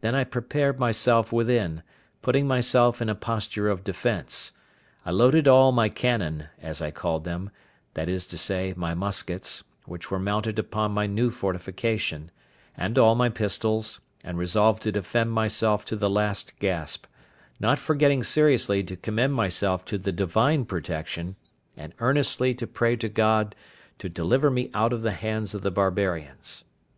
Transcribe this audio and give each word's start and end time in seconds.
Then 0.00 0.14
I 0.14 0.24
prepared 0.24 0.78
myself 0.80 1.30
within, 1.30 1.82
putting 2.22 2.48
myself 2.48 3.02
in 3.02 3.10
a 3.10 3.14
posture 3.14 3.68
of 3.68 3.84
defence. 3.84 4.52
I 5.04 5.10
loaded 5.10 5.46
all 5.46 5.72
my 5.72 5.90
cannon, 5.90 6.46
as 6.62 6.80
I 6.80 6.90
called 6.90 7.24
them—that 7.24 8.08
is 8.08 8.24
to 8.28 8.38
say, 8.38 8.72
my 8.78 8.94
muskets, 8.94 9.62
which 9.84 10.10
were 10.10 10.18
mounted 10.18 10.58
upon 10.58 10.92
my 10.92 11.04
new 11.06 11.30
fortification—and 11.30 12.98
all 12.98 13.14
my 13.14 13.28
pistols, 13.28 14.00
and 14.24 14.38
resolved 14.38 14.82
to 14.84 14.92
defend 14.92 15.32
myself 15.32 15.84
to 15.84 15.96
the 15.96 16.08
last 16.08 16.58
gasp—not 16.58 17.78
forgetting 17.78 18.22
seriously 18.22 18.82
to 18.84 18.96
commend 18.96 19.34
myself 19.34 19.84
to 19.84 19.98
the 19.98 20.12
Divine 20.12 20.64
protection, 20.64 21.36
and 21.76 21.92
earnestly 21.98 22.54
to 22.54 22.66
pray 22.66 22.96
to 22.96 23.08
God 23.10 23.54
to 23.98 24.08
deliver 24.08 24.50
me 24.50 24.70
out 24.72 24.94
of 24.94 25.02
the 25.02 25.12
hands 25.12 25.52
of 25.52 25.60
the 25.60 25.70
barbarians. 25.70 26.64